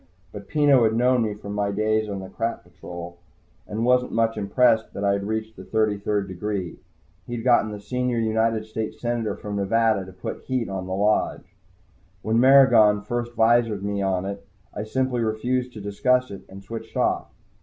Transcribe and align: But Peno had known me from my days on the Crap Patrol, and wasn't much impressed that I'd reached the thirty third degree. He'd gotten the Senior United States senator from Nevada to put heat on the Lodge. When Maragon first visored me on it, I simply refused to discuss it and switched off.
But 0.31 0.47
Peno 0.47 0.83
had 0.83 0.95
known 0.95 1.21
me 1.21 1.35
from 1.35 1.53
my 1.53 1.69
days 1.69 2.09
on 2.09 2.21
the 2.21 2.27
Crap 2.29 2.63
Patrol, 2.63 3.19
and 3.67 3.85
wasn't 3.85 4.11
much 4.11 4.35
impressed 4.35 4.95
that 4.95 5.03
I'd 5.05 5.25
reached 5.25 5.55
the 5.55 5.63
thirty 5.63 5.99
third 5.99 6.27
degree. 6.27 6.79
He'd 7.27 7.43
gotten 7.43 7.69
the 7.71 7.79
Senior 7.79 8.17
United 8.17 8.65
States 8.65 8.99
senator 8.99 9.35
from 9.35 9.57
Nevada 9.57 10.03
to 10.05 10.11
put 10.11 10.45
heat 10.45 10.69
on 10.69 10.87
the 10.87 10.95
Lodge. 10.95 11.55
When 12.23 12.39
Maragon 12.39 13.03
first 13.03 13.33
visored 13.35 13.83
me 13.83 14.01
on 14.01 14.25
it, 14.25 14.43
I 14.73 14.85
simply 14.85 15.21
refused 15.21 15.71
to 15.73 15.81
discuss 15.81 16.31
it 16.31 16.41
and 16.49 16.63
switched 16.63 16.97
off. 16.97 17.27